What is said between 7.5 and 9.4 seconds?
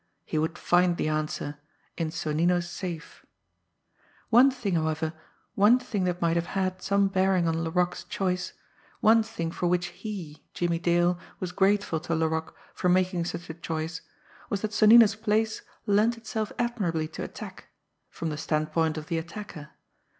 Laroque's choice, one